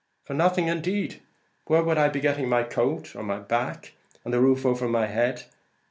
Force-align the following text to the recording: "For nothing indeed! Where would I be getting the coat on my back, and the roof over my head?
"For 0.23 0.33
nothing 0.33 0.67
indeed! 0.67 1.21
Where 1.67 1.83
would 1.83 1.99
I 1.99 2.09
be 2.09 2.21
getting 2.21 2.49
the 2.49 2.63
coat 2.63 3.15
on 3.15 3.25
my 3.27 3.37
back, 3.37 3.93
and 4.25 4.33
the 4.33 4.41
roof 4.41 4.65
over 4.65 4.89
my 4.89 5.05
head? 5.05 5.43